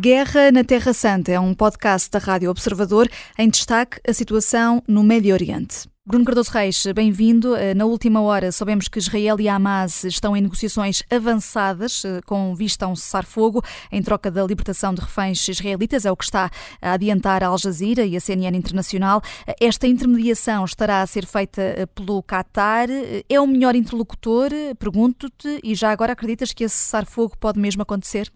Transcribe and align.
Guerra 0.00 0.52
na 0.52 0.62
Terra 0.62 0.92
Santa 0.92 1.32
é 1.32 1.40
um 1.40 1.52
podcast 1.52 2.08
da 2.08 2.20
Rádio 2.20 2.50
Observador 2.50 3.08
em 3.36 3.48
destaque 3.48 4.00
a 4.08 4.12
situação 4.12 4.80
no 4.86 5.02
Médio 5.02 5.34
Oriente. 5.34 5.88
Bruno 6.06 6.24
Cardoso 6.24 6.52
Reis, 6.52 6.86
bem-vindo. 6.94 7.56
Eh, 7.56 7.74
na 7.74 7.84
última 7.84 8.20
hora 8.20 8.52
soubemos 8.52 8.86
que 8.86 9.00
Israel 9.00 9.40
e 9.40 9.48
Hamas 9.48 10.04
estão 10.04 10.36
em 10.36 10.40
negociações 10.40 11.02
avançadas 11.10 12.04
eh, 12.04 12.20
com 12.24 12.54
vista 12.54 12.84
a 12.84 12.88
um 12.88 12.94
cessar-fogo 12.94 13.60
em 13.90 14.00
troca 14.00 14.30
da 14.30 14.44
libertação 14.44 14.94
de 14.94 15.00
reféns 15.00 15.48
israelitas, 15.48 16.06
é 16.06 16.12
o 16.12 16.16
que 16.16 16.24
está 16.24 16.48
a 16.80 16.92
adiantar 16.92 17.42
a 17.42 17.48
Al 17.48 17.58
Jazeera 17.58 18.06
e 18.06 18.16
a 18.16 18.20
CNN 18.20 18.56
Internacional. 18.56 19.20
Eh, 19.48 19.56
esta 19.62 19.88
intermediação 19.88 20.64
estará 20.64 21.02
a 21.02 21.06
ser 21.08 21.26
feita 21.26 21.88
pelo 21.92 22.22
Qatar. 22.22 22.88
É 23.28 23.40
o 23.40 23.46
melhor 23.48 23.74
interlocutor? 23.74 24.50
Pergunto-te, 24.78 25.58
e 25.64 25.74
já 25.74 25.90
agora 25.90 26.12
acreditas 26.12 26.52
que 26.52 26.62
esse 26.62 26.76
cessar-fogo 26.76 27.36
pode 27.36 27.58
mesmo 27.58 27.82
acontecer? 27.82 28.30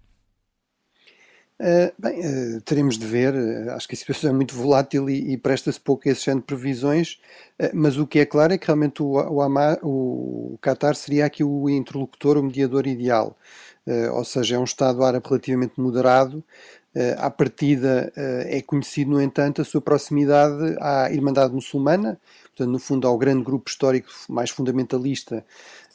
Uh, 1.63 1.93
bem, 1.97 2.19
uh, 2.57 2.61
teremos 2.63 2.99
de 2.99 3.07
ver. 3.07 3.33
Uh, 3.33 3.71
acho 3.71 3.87
que 3.87 3.95
a 3.95 3.99
situação 3.99 4.31
é 4.31 4.33
muito 4.33 4.53
volátil 4.53 5.09
e, 5.09 5.33
e 5.33 5.37
presta-se 5.37 5.79
pouco 5.79 6.09
a 6.09 6.13
esse 6.13 6.25
género 6.25 6.41
de 6.41 6.47
previsões. 6.47 7.21
mas 7.73 7.97
o 7.97 8.05
que 8.05 8.19
é 8.19 8.27
claro 8.27 8.53
é 8.53 8.59
que 8.59 8.67
realmente 8.67 9.01
o, 9.01 9.13
o, 9.13 9.41
Ama, 9.41 9.79
o 9.81 10.59
Qatar 10.61 10.97
seria 10.97 11.25
aqui 11.25 11.45
o 11.45 11.71
interlocutor, 11.71 12.37
o 12.37 12.43
mediador 12.43 12.89
ideal. 12.89 13.37
ou 14.13 14.25
seja, 14.25 14.57
é 14.57 14.59
um 14.59 14.65
Estado 14.65 15.05
árabe 15.05 15.25
relativamente 15.29 15.81
moderado. 15.81 16.43
à 17.19 17.31
partida 17.31 18.13
é 18.47 18.61
conhecido, 18.63 19.13
no 19.13 19.23
entanto, 19.23 19.63
a 19.63 19.65
sua 19.65 19.81
proximidade 19.81 20.77
à 20.81 21.11
Irmandade 21.13 21.55
Muçulmana, 21.55 22.19
portanto, 22.49 22.73
no 22.73 22.79
fundo, 22.81 23.07
ao 23.07 23.17
grande 23.17 23.45
grupo 23.45 23.71
histórico 23.71 24.09
mais 24.29 24.51
fundamentalista 24.51 25.45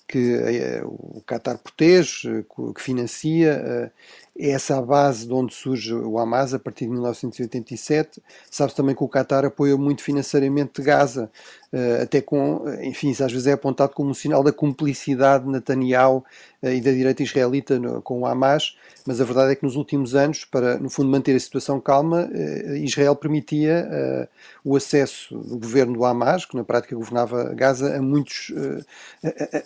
que 0.08 0.82
o 0.86 1.22
Qatar 1.28 1.58
protege, 1.58 2.46
que 2.74 2.82
financia 2.82 3.92
é 4.40 4.52
essa 4.52 4.78
a 4.78 4.82
base 4.82 5.26
de 5.26 5.34
onde 5.34 5.54
surge 5.54 5.94
o 5.94 6.20
Hamas 6.20 6.54
a 6.54 6.60
partir 6.60 6.86
de 6.86 6.92
1987. 6.92 8.22
Sabe-se 8.52 8.76
também 8.76 8.96
que 8.96 9.04
o 9.04 9.10
Qatar 9.10 9.44
apoia 9.44 9.76
muito 9.76 10.04
financeiramente 10.04 10.82
Gaza, 10.82 11.32
eh, 11.74 12.02
até 12.04 12.22
com, 12.22 12.64
enfim, 12.82 13.12
às 13.12 13.32
vezes 13.32 13.48
é 13.48 13.54
apontado 13.54 13.94
como 13.94 14.10
um 14.12 14.14
sinal 14.14 14.44
da 14.44 14.52
cumplicidade 14.52 15.46
de 15.46 15.50
Netanyahu 15.50 16.24
eh, 16.62 16.76
e 16.76 16.82
da 16.82 16.92
direita 16.92 17.24
israelita 17.24 17.80
com 18.04 18.22
o 18.22 18.26
Hamas, 18.26 18.78
mas 19.06 19.20
a 19.20 19.26
verdade 19.26 19.54
é 19.54 19.56
que 19.56 19.66
nos 19.66 19.76
últimos 19.76 20.14
anos, 20.14 20.46
para 20.46 20.78
no 20.78 20.90
fundo 20.90 21.10
manter 21.10 21.36
a 21.36 21.40
situação 21.40 21.80
calma, 21.80 22.30
eh, 22.32 22.78
Israel 22.78 23.16
permitia 23.16 24.28
o 24.64 24.76
acesso 24.76 25.36
do 25.38 25.58
governo 25.58 25.94
do 25.94 26.06
Hamas, 26.06 26.46
que 26.46 26.56
na 26.56 26.64
prática 26.64 26.96
governava 26.96 27.54
Gaza, 27.56 27.98
a, 27.98 28.02
muitos, 28.02 28.54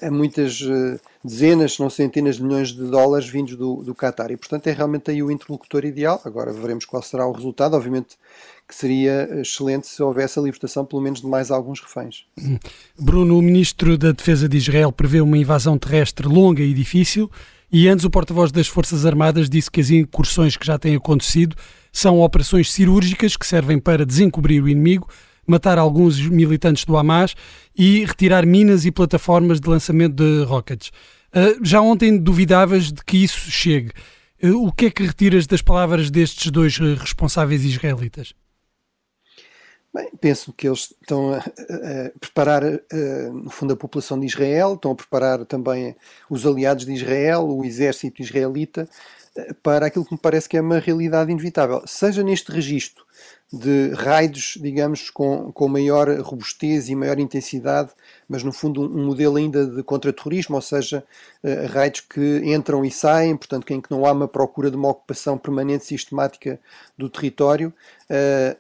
a, 0.02 0.08
a 0.08 0.12
muitas 0.12 0.62
dezenas, 1.24 1.74
se 1.74 1.80
não 1.80 1.90
centenas 1.90 2.38
de 2.38 2.44
milhões 2.44 2.70
de 2.70 2.84
dólares 2.84 3.28
vindos 3.28 3.56
do, 3.56 3.84
do 3.84 3.94
Qatar. 3.94 4.32
E, 4.32 4.38
portanto, 4.38 4.68
é 4.68 4.72
realmente 4.72 5.12
aí 5.12 5.22
o 5.22 5.32
interlocutor 5.32 5.86
ideal. 5.86 6.22
Agora 6.26 6.52
veremos 6.52 6.86
qual 6.86 7.02
será 7.02 7.26
o 7.28 7.32
resultado. 7.32 7.76
Obviamente 7.76 8.18
que 8.72 8.76
seria 8.76 9.28
excelente 9.42 9.86
se 9.86 10.02
houvesse 10.02 10.40
a 10.40 10.42
libertação, 10.42 10.86
pelo 10.86 11.02
menos, 11.02 11.20
de 11.20 11.28
mais 11.28 11.52
alguns 11.52 11.82
reféns. 11.82 12.24
Hum. 12.40 12.58
Bruno, 12.98 13.38
o 13.38 13.42
ministro 13.42 13.98
da 13.98 14.14
Defesa 14.14 14.48
de 14.48 14.56
Israel 14.56 14.94
prevê 14.94 15.20
uma 15.20 15.38
invasão 15.38 15.78
terrestre 15.78 16.26
longa 16.26 16.64
e 16.64 16.74
difícil. 16.74 17.30
E 17.70 17.90
antes, 17.90 18.06
o 18.06 18.10
porta-voz 18.10 18.50
das 18.50 18.68
Forças 18.68 19.06
Armadas 19.06 19.50
disse 19.50 19.70
que 19.70 19.82
as 19.82 19.90
incursões 19.90 20.56
que 20.56 20.66
já 20.66 20.80
têm 20.80 20.96
acontecido 20.96 21.56
são 21.92 22.22
operações 22.22 22.72
cirúrgicas 22.72 23.36
que 23.36 23.46
servem 23.46 23.78
para 23.78 24.06
desencobrir 24.06 24.64
o 24.64 24.70
inimigo, 24.70 25.08
matar 25.48 25.78
alguns 25.78 26.20
militantes 26.28 26.86
do 26.86 26.98
Hamas 26.98 27.36
e 27.76 28.06
retirar 28.06 28.46
minas 28.46 28.86
e 28.86 28.92
plataformas 28.92 29.60
de 29.60 29.70
lançamento 29.70 30.16
de 30.16 30.44
rockets. 30.44 30.92
Uh, 31.34 31.64
já 31.64 31.82
ontem 31.82 32.18
duvidavas 32.18 32.92
de 32.92 33.04
que 33.04 33.24
isso 33.24 33.50
chegue. 33.50 33.92
Uh, 34.44 34.68
o 34.68 34.72
que 34.72 34.88
é 34.88 34.92
que 34.92 35.04
retiras 35.04 35.48
das 35.48 35.62
palavras 35.62 36.12
destes 36.12 36.52
dois 36.52 36.78
uh, 36.78 36.96
responsáveis 36.96 37.64
israelitas? 37.64 38.34
Bem, 39.94 40.10
penso 40.22 40.54
que 40.54 40.68
eles 40.68 40.94
estão 41.02 41.34
a, 41.34 41.38
a 41.40 42.20
preparar, 42.20 42.62
no 43.34 43.50
fundo, 43.50 43.74
a 43.74 43.76
população 43.76 44.18
de 44.18 44.26
Israel, 44.26 44.76
estão 44.76 44.92
a 44.92 44.96
preparar 44.96 45.46
também 45.46 45.98
os 46.30 46.46
aliados 46.46 46.86
de 46.86 46.94
Israel, 46.94 47.46
o 47.46 47.66
exército 47.66 48.22
israelita, 48.22 48.88
para 49.62 49.88
aquilo 49.88 50.06
que 50.06 50.14
me 50.14 50.18
parece 50.18 50.48
que 50.48 50.56
é 50.56 50.62
uma 50.62 50.80
realidade 50.80 51.30
inevitável. 51.32 51.84
Seja 51.86 52.24
neste 52.24 52.54
registro 52.54 53.04
de 53.52 53.90
raids, 53.96 54.58
digamos, 54.62 55.10
com, 55.10 55.52
com 55.52 55.68
maior 55.68 56.08
robustez 56.22 56.88
e 56.88 56.96
maior 56.96 57.20
intensidade, 57.20 57.90
mas 58.28 58.44
no 58.44 58.54
fundo 58.54 58.82
um, 58.82 59.06
modelo 59.06 59.36
ainda 59.36 59.66
de 59.66 59.84
contra-terrorismo, 59.84 60.56
ou 60.56 60.62
seja, 60.62 61.04
uh, 61.44 61.68
raids 61.68 62.02
que 62.02 62.42
entram 62.46 62.86
e 62.86 62.90
saem, 62.90 63.36
portanto, 63.36 63.70
em 63.72 63.82
que 63.82 63.92
não 63.92 64.06
há 64.06 64.12
uma 64.14 64.28
procura 64.28 64.72
de 64.72 64.78
uma 64.78 64.90
ocupação 64.90 65.38
permanente 65.38 65.86
sistemática 65.86 66.60
do 66.98 67.10
território. 67.10 67.74
Uh, 68.10 68.56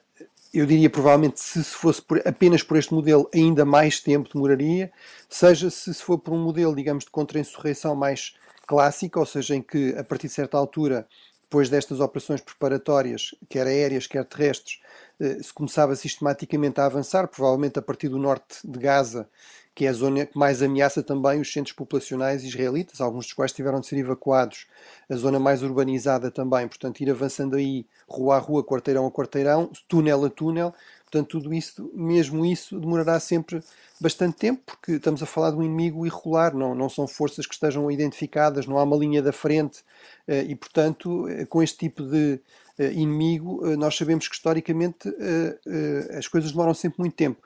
eu 0.53 0.65
diria 0.65 0.89
provavelmente 0.89 1.39
se 1.39 1.63
fosse 1.63 2.01
por, 2.01 2.21
apenas 2.27 2.61
por 2.61 2.75
este 2.75 2.93
modelo 2.93 3.29
ainda 3.33 3.63
mais 3.63 4.01
tempo 4.01 4.29
demoraria, 4.33 4.91
seja 5.29 5.69
se 5.69 5.93
for 5.93 6.17
por 6.17 6.33
um 6.33 6.43
modelo, 6.43 6.75
digamos, 6.75 7.05
de 7.05 7.11
contra-insurreição 7.11 7.95
mais 7.95 8.35
clássica, 8.67 9.19
ou 9.19 9.25
seja, 9.25 9.55
em 9.55 9.61
que 9.61 9.95
a 9.97 10.03
partir 10.03 10.27
de 10.27 10.33
certa 10.33 10.57
altura 10.57 11.07
depois 11.51 11.67
destas 11.67 11.99
operações 11.99 12.39
preparatórias, 12.39 13.35
quer 13.49 13.67
aéreas, 13.67 14.07
quer 14.07 14.23
terrestres, 14.23 14.79
eh, 15.19 15.43
se 15.43 15.53
começava 15.53 15.93
sistematicamente 15.97 16.79
a 16.79 16.85
avançar, 16.85 17.27
provavelmente 17.27 17.77
a 17.77 17.81
partir 17.81 18.07
do 18.07 18.17
norte 18.17 18.59
de 18.63 18.79
Gaza, 18.79 19.27
que 19.75 19.85
é 19.85 19.89
a 19.89 19.93
zona 19.93 20.25
que 20.25 20.37
mais 20.37 20.63
ameaça 20.63 21.03
também 21.03 21.41
os 21.41 21.51
centros 21.51 21.75
populacionais 21.75 22.45
israelitas, 22.45 23.01
alguns 23.01 23.25
dos 23.25 23.33
quais 23.33 23.51
tiveram 23.51 23.81
de 23.81 23.87
ser 23.87 23.97
evacuados, 23.97 24.65
a 25.09 25.15
zona 25.17 25.41
mais 25.41 25.61
urbanizada 25.61 26.31
também, 26.31 26.65
portanto, 26.69 27.01
ir 27.01 27.11
avançando 27.11 27.57
aí, 27.57 27.85
rua 28.07 28.37
a 28.37 28.39
rua, 28.39 28.63
quarteirão 28.63 29.05
a 29.05 29.11
quarteirão, 29.11 29.69
túnel 29.89 30.23
a 30.23 30.29
túnel, 30.29 30.73
portanto, 31.11 31.27
tudo 31.27 31.53
isso, 31.53 31.91
mesmo 31.93 32.45
isso, 32.45 32.79
demorará 32.79 33.19
sempre 33.19 33.61
bastante 33.99 34.37
tempo, 34.37 34.61
porque 34.65 34.93
estamos 34.93 35.21
a 35.21 35.25
falar 35.25 35.51
de 35.51 35.57
um 35.57 35.63
inimigo 35.63 36.05
irregular, 36.05 36.55
não, 36.55 36.73
não 36.73 36.87
são 36.87 37.05
forças 37.05 37.45
que 37.45 37.53
estejam 37.53 37.91
identificadas, 37.91 38.65
não 38.65 38.79
há 38.79 38.83
uma 38.83 38.95
linha 38.95 39.21
da 39.21 39.33
frente, 39.33 39.83
eh, 40.25 40.43
e 40.43 40.55
portanto, 40.55 41.27
eh, 41.27 41.45
com 41.45 41.61
este 41.61 41.77
tipo 41.77 42.03
de 42.03 42.39
eh, 42.79 42.93
inimigo, 42.93 43.75
nós 43.75 43.95
sabemos 43.95 44.27
que 44.27 44.33
historicamente 44.33 45.13
as 46.17 46.27
coisas 46.27 46.51
demoram 46.51 46.73
sempre 46.73 46.99
muito 46.99 47.15
tempo. 47.15 47.37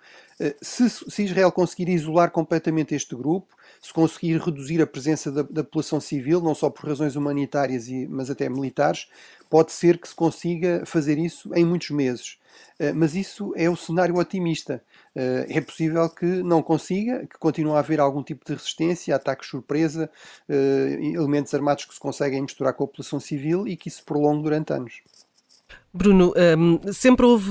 Se, 0.61 0.89
se 0.89 1.23
Israel 1.23 1.51
conseguir 1.51 1.89
isolar 1.89 2.29
completamente 2.29 2.93
este 2.93 3.15
grupo, 3.15 3.55
se 3.81 3.91
conseguir 3.93 4.37
reduzir 4.37 4.81
a 4.81 4.87
presença 4.87 5.31
da, 5.31 5.41
da 5.41 5.63
população 5.63 5.99
civil, 5.99 6.41
não 6.41 6.53
só 6.53 6.69
por 6.69 6.87
razões 6.87 7.15
humanitárias, 7.15 7.87
e, 7.87 8.07
mas 8.07 8.29
até 8.29 8.47
militares, 8.49 9.07
pode 9.49 9.71
ser 9.71 9.97
que 9.97 10.07
se 10.07 10.15
consiga 10.15 10.83
fazer 10.85 11.17
isso 11.17 11.53
em 11.53 11.65
muitos 11.65 11.89
meses. 11.89 12.37
Mas 12.93 13.15
isso 13.15 13.53
é 13.55 13.69
o 13.69 13.75
cenário 13.75 14.17
otimista. 14.17 14.81
Eh, 15.15 15.45
é 15.49 15.61
possível 15.61 16.09
que 16.09 16.25
não 16.25 16.61
consiga, 16.61 17.25
que 17.25 17.37
continue 17.39 17.73
a 17.73 17.79
haver 17.79 18.01
algum 18.01 18.21
tipo 18.21 18.45
de 18.45 18.53
resistência, 18.53 19.15
ataques 19.15 19.49
surpresa, 19.49 20.09
eh, 20.49 20.99
elementos 21.13 21.53
armados 21.53 21.85
que 21.85 21.93
se 21.93 21.99
conseguem 21.99 22.41
misturar 22.41 22.73
com 22.73 22.83
a 22.83 22.87
população 22.87 23.19
civil 23.19 23.65
e 23.65 23.77
que 23.77 23.87
isso 23.87 24.03
prolongue 24.03 24.43
durante 24.43 24.73
anos. 24.73 25.01
Bruno, 25.93 26.33
ehm, 26.35 26.91
sempre 26.91 27.25
houve 27.25 27.49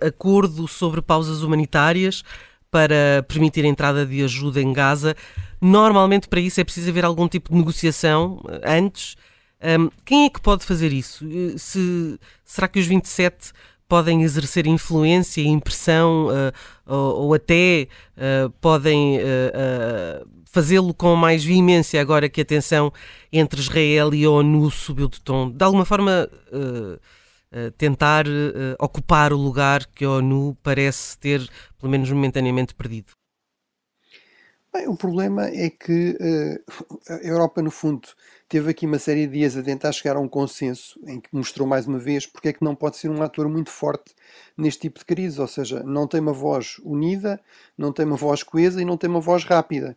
acordo 0.00 0.66
sobre 0.66 1.02
pausas 1.02 1.42
humanitárias 1.42 2.24
para 2.70 3.22
permitir 3.28 3.64
a 3.64 3.68
entrada 3.68 4.06
de 4.06 4.24
ajuda 4.24 4.60
em 4.60 4.72
Gaza. 4.72 5.14
Normalmente, 5.60 6.28
para 6.28 6.40
isso, 6.40 6.60
é 6.60 6.64
preciso 6.64 6.88
haver 6.88 7.04
algum 7.04 7.28
tipo 7.28 7.50
de 7.50 7.56
negociação 7.58 8.42
antes. 8.64 9.16
Ehm, 9.60 9.88
quem 10.04 10.24
é 10.24 10.30
que 10.30 10.40
pode 10.40 10.64
fazer 10.64 10.92
isso? 10.92 11.26
Se, 11.58 12.18
será 12.44 12.66
que 12.66 12.78
os 12.78 12.86
27 12.86 13.52
podem 13.88 14.22
exercer 14.22 14.66
influência 14.66 15.42
impressão 15.42 16.28
uh, 16.28 16.52
ou, 16.86 17.22
ou, 17.24 17.34
até 17.34 17.88
uh, 18.16 18.50
podem 18.60 19.18
uh, 19.18 20.28
fazê-lo 20.44 20.92
com 20.94 21.14
mais 21.14 21.44
veemência 21.44 22.00
agora 22.00 22.28
que 22.28 22.40
a 22.40 22.44
tensão 22.44 22.92
entre 23.32 23.60
Israel 23.60 24.14
e 24.14 24.24
a 24.24 24.30
ONU 24.30 24.70
subiu 24.70 25.08
de 25.08 25.20
tom. 25.20 25.50
De 25.50 25.62
alguma 25.62 25.84
forma, 25.84 26.28
tentar 27.76 28.24
ocupar 28.78 29.34
o 29.34 29.36
lugar 29.36 29.84
que 29.86 30.04
a 30.04 30.10
ONU 30.10 30.56
parece 30.62 31.18
ter, 31.18 31.46
pelo 31.78 31.90
menos 31.90 32.10
momentaneamente, 32.10 32.74
perdido. 32.74 33.12
Bem, 34.76 34.88
o 34.88 34.94
problema 34.94 35.46
é 35.46 35.70
que 35.70 36.18
a 37.08 37.14
Europa, 37.26 37.62
no 37.62 37.70
fundo, 37.70 38.08
teve 38.46 38.70
aqui 38.70 38.84
uma 38.84 38.98
série 38.98 39.26
de 39.26 39.32
dias 39.32 39.56
a 39.56 39.62
tentar 39.62 39.90
chegar 39.90 40.16
a 40.16 40.20
um 40.20 40.28
consenso 40.28 41.00
em 41.06 41.18
que 41.18 41.30
mostrou 41.32 41.66
mais 41.66 41.86
uma 41.86 41.98
vez 41.98 42.26
porque 42.26 42.48
é 42.48 42.52
que 42.52 42.62
não 42.62 42.74
pode 42.74 42.98
ser 42.98 43.08
um 43.08 43.22
ator 43.22 43.48
muito 43.48 43.70
forte 43.70 44.14
neste 44.54 44.82
tipo 44.82 44.98
de 44.98 45.06
crise, 45.06 45.40
ou 45.40 45.46
seja, 45.48 45.82
não 45.82 46.06
tem 46.06 46.20
uma 46.20 46.32
voz 46.34 46.76
unida, 46.84 47.40
não 47.76 47.90
tem 47.90 48.04
uma 48.04 48.16
voz 48.16 48.42
coesa 48.42 48.82
e 48.82 48.84
não 48.84 48.98
tem 48.98 49.08
uma 49.08 49.20
voz 49.20 49.44
rápida. 49.44 49.96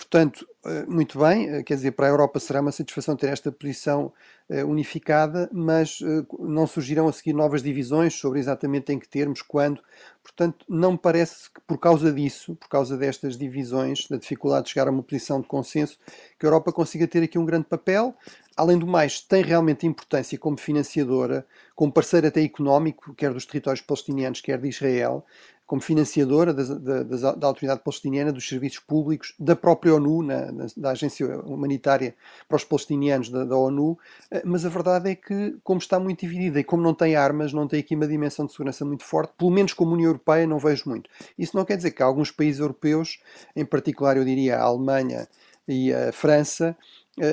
Portanto, 0.00 0.48
eh, 0.64 0.86
muito 0.86 1.18
bem, 1.18 1.46
eh, 1.50 1.62
quer 1.62 1.74
dizer, 1.74 1.90
para 1.92 2.06
a 2.06 2.08
Europa 2.08 2.40
será 2.40 2.62
uma 2.62 2.72
satisfação 2.72 3.14
ter 3.14 3.28
esta 3.28 3.52
posição 3.52 4.10
eh, 4.48 4.64
unificada, 4.64 5.48
mas 5.52 5.98
não 6.38 6.66
surgirão 6.66 7.06
a 7.06 7.12
seguir 7.12 7.34
novas 7.34 7.62
divisões 7.62 8.14
sobre 8.14 8.40
exatamente 8.40 8.90
em 8.90 8.98
que 8.98 9.06
termos, 9.06 9.42
quando. 9.42 9.82
Portanto, 10.22 10.64
não 10.66 10.92
me 10.92 10.98
parece 10.98 11.50
que 11.52 11.60
por 11.66 11.76
causa 11.76 12.10
disso, 12.10 12.56
por 12.56 12.68
causa 12.68 12.96
destas 12.96 13.36
divisões, 13.36 14.08
da 14.08 14.16
dificuldade 14.16 14.64
de 14.64 14.70
chegar 14.70 14.88
a 14.88 14.90
uma 14.90 15.02
posição 15.02 15.38
de 15.38 15.46
consenso, 15.46 15.98
que 16.38 16.46
a 16.46 16.48
Europa 16.48 16.72
consiga 16.72 17.06
ter 17.06 17.22
aqui 17.22 17.38
um 17.38 17.44
grande 17.44 17.66
papel. 17.66 18.14
Além 18.56 18.78
do 18.78 18.86
mais, 18.86 19.20
tem 19.20 19.42
realmente 19.42 19.86
importância 19.86 20.38
como 20.38 20.58
financiadora, 20.58 21.46
como 21.74 21.92
parceiro 21.92 22.26
até 22.26 22.42
económico, 22.42 23.14
quer 23.14 23.32
dos 23.34 23.44
territórios 23.44 23.82
palestinianos, 23.82 24.40
quer 24.40 24.58
de 24.58 24.68
Israel, 24.68 25.24
como 25.70 25.80
financiadora 25.80 26.52
da, 26.52 26.64
da, 26.64 27.32
da, 27.34 27.46
Autoridade 27.46 27.80
Palestiniana, 27.84 28.32
dos 28.32 28.48
serviços 28.48 28.80
públicos, 28.80 29.32
da 29.38 29.54
própria 29.54 29.94
ONU, 29.94 30.20
na, 30.20 30.50
na, 30.50 30.66
da 30.76 30.90
Agência 30.90 31.24
Humanitária 31.42 32.12
para 32.48 32.56
os 32.56 32.64
Palestinianos 32.64 33.28
da, 33.28 33.44
da, 33.44 33.56
ONU, 33.56 33.96
eh, 34.32 34.42
mas 34.44 34.66
a 34.66 34.68
verdade 34.68 35.10
é 35.10 35.14
que, 35.14 35.58
como 35.62 35.78
está 35.78 36.00
muito 36.00 36.26
dividida 36.26 36.58
e 36.58 36.64
como 36.64 36.82
não 36.82 36.92
tem 36.92 37.14
armas, 37.14 37.52
não 37.52 37.68
tem 37.68 37.78
aqui 37.78 37.94
uma 37.94 38.08
dimensão 38.08 38.46
de 38.46 38.50
segurança 38.50 38.84
muito 38.84 39.04
forte, 39.04 39.32
pelo 39.38 39.52
menos 39.52 39.72
como 39.72 39.92
União 39.92 40.08
Europeia, 40.08 40.44
não 40.44 40.58
vejo 40.58 40.88
muito. 40.88 41.08
Isso 41.38 41.56
não 41.56 41.64
quer 41.64 41.76
dizer 41.76 41.92
que 41.92 42.02
alguns 42.02 42.32
países 42.32 42.60
europeus, 42.60 43.20
em 43.54 43.64
particular 43.64 44.16
eu 44.16 44.24
diria 44.24 44.56
a 44.58 44.62
Alemanha 44.62 45.28
e 45.68 45.94
a 45.94 46.10
França, 46.10 46.76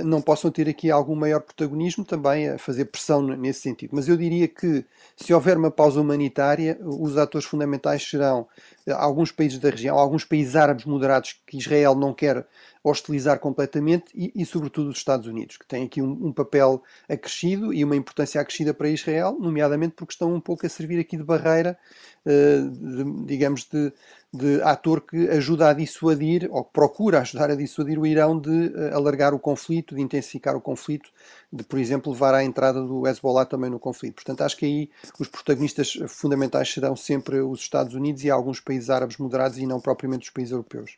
não 0.03 0.21
possam 0.21 0.51
ter 0.51 0.67
aqui 0.67 0.91
algum 0.91 1.15
maior 1.15 1.39
protagonismo 1.39 2.03
também 2.03 2.49
a 2.49 2.57
fazer 2.57 2.85
pressão 2.85 3.21
nesse 3.21 3.61
sentido. 3.61 3.91
Mas 3.93 4.07
eu 4.09 4.17
diria 4.17 4.47
que 4.47 4.85
se 5.15 5.33
houver 5.33 5.57
uma 5.57 5.71
pausa 5.71 6.01
humanitária, 6.01 6.77
os 6.81 7.17
atores 7.17 7.47
fundamentais 7.47 8.03
serão 8.03 8.47
eh, 8.85 8.91
alguns 8.91 9.31
países 9.31 9.59
da 9.59 9.69
região, 9.69 9.97
alguns 9.97 10.25
países 10.25 10.55
árabes 10.55 10.85
moderados 10.85 11.39
que 11.45 11.57
Israel 11.57 11.95
não 11.95 12.13
quer 12.13 12.45
hostilizar 12.83 13.39
completamente 13.39 14.05
e, 14.13 14.31
e 14.35 14.45
sobretudo, 14.45 14.89
os 14.89 14.97
Estados 14.97 15.27
Unidos, 15.27 15.57
que 15.57 15.65
têm 15.65 15.85
aqui 15.85 16.01
um, 16.01 16.27
um, 16.27 16.33
papel 16.33 16.81
acrescido 17.07 17.73
e 17.73 17.83
uma 17.83 17.95
importância 17.95 18.39
acrescida 18.39 18.73
para 18.73 18.89
Israel, 18.89 19.37
nomeadamente 19.39 19.95
porque 19.95 20.13
estão 20.13 20.33
um 20.33 20.39
pouco 20.39 20.65
a 20.65 20.69
servir 20.69 20.99
aqui 20.99 21.17
de 21.17 21.23
barreira, 21.23 21.77
uh, 22.25 22.69
de, 22.69 23.25
digamos, 23.25 23.65
de, 23.65 23.91
de 24.33 24.61
ator 24.61 25.01
que 25.01 25.29
ajuda 25.29 25.69
a 25.69 25.73
dissuadir, 25.73 26.47
ou 26.51 26.63
procura 26.63 27.21
ajudar 27.21 27.49
a 27.49 27.55
dissuadir 27.55 27.97
o 27.97 28.05
Irão 28.05 28.39
de 28.39 28.49
uh, 28.49 28.93
alargar 28.93 29.33
o 29.33 29.39
conflito, 29.39 29.95
de 29.95 30.01
intensificar 30.01 30.55
o 30.55 30.61
conflito, 30.61 31.09
de, 31.51 31.63
por 31.63 31.79
exemplo, 31.79 32.11
levar 32.11 32.33
à 32.33 32.43
entrada 32.43 32.81
do 32.81 33.07
Hezbollah 33.07 33.45
também 33.45 33.69
no 33.69 33.79
conflito. 33.79 34.15
Portanto, 34.15 34.41
acho 34.41 34.57
que 34.57 34.65
aí 34.65 34.89
os 35.19 35.27
protagonistas 35.27 35.97
fundamentais 36.07 36.71
serão 36.71 36.95
sempre 36.95 37.39
os 37.39 37.61
Estados 37.61 37.93
Unidos 37.93 38.23
e 38.23 38.29
alguns 38.29 38.59
países 38.59 38.89
árabes 38.89 39.17
moderados 39.17 39.57
e 39.57 39.65
não 39.65 39.79
propriamente 39.79 40.27
os 40.27 40.33
países 40.33 40.51
europeus. 40.51 40.97